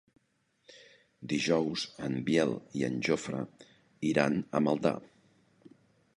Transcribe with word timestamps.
Dijous 1.33 1.83
en 2.07 2.17
Biel 2.31 2.55
i 2.81 2.87
en 2.89 2.97
Jofre 3.09 3.45
iran 4.13 4.43
a 4.61 4.65
Maldà. 4.71 4.97